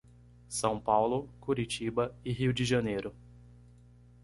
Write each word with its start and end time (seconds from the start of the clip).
São 0.49 0.79
Paulo, 0.79 1.29
Curitiba 1.39 2.11
e 2.25 2.31
Rio 2.31 2.51
de 2.51 2.65
Janeiro. 2.65 3.13